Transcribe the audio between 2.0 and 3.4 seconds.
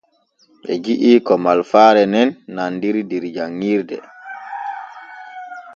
nen nandiri der